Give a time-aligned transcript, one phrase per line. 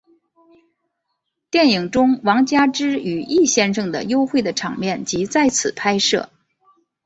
[1.51, 6.31] 电影中王佳芝与易先生的幽会的场面即在此拍摄。